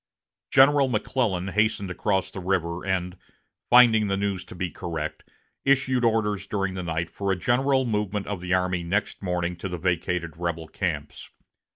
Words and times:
General 0.49 0.87
McClellan 0.87 1.49
hastened 1.49 1.91
across 1.91 2.31
the 2.31 2.39
river, 2.39 2.83
and, 2.83 3.15
finding 3.69 4.07
the 4.07 4.17
news 4.17 4.43
to 4.45 4.55
be 4.55 4.71
correct, 4.71 5.23
issued 5.63 6.03
orders 6.03 6.47
during 6.47 6.73
the 6.73 6.81
night 6.81 7.11
for 7.11 7.31
a 7.31 7.35
general 7.37 7.85
movement 7.85 8.25
of 8.25 8.41
the 8.41 8.51
army 8.51 8.81
next 8.81 9.21
morning 9.21 9.55
to 9.57 9.69
the 9.69 9.77
vacated 9.77 10.37
rebel 10.37 10.67
camps. 10.67 11.29